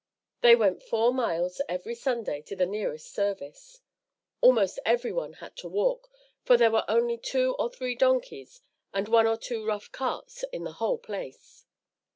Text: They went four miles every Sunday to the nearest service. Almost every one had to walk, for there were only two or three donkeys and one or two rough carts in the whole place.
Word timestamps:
They 0.41 0.55
went 0.55 0.81
four 0.81 1.13
miles 1.13 1.61
every 1.69 1.93
Sunday 1.93 2.41
to 2.47 2.55
the 2.55 2.65
nearest 2.65 3.13
service. 3.13 3.81
Almost 4.41 4.79
every 4.83 5.11
one 5.11 5.33
had 5.33 5.55
to 5.57 5.69
walk, 5.69 6.09
for 6.43 6.57
there 6.57 6.71
were 6.71 6.85
only 6.87 7.19
two 7.19 7.55
or 7.59 7.69
three 7.69 7.93
donkeys 7.93 8.61
and 8.91 9.07
one 9.07 9.27
or 9.27 9.37
two 9.37 9.63
rough 9.63 9.91
carts 9.91 10.43
in 10.51 10.63
the 10.63 10.71
whole 10.81 10.97
place. 10.97 11.67